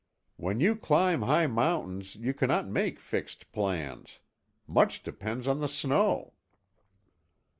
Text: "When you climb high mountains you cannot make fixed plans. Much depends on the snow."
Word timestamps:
"When 0.35 0.59
you 0.59 0.75
climb 0.75 1.21
high 1.21 1.45
mountains 1.45 2.15
you 2.15 2.33
cannot 2.33 2.67
make 2.67 2.99
fixed 2.99 3.51
plans. 3.51 4.17
Much 4.65 5.03
depends 5.03 5.47
on 5.47 5.59
the 5.59 5.67
snow." 5.69 6.33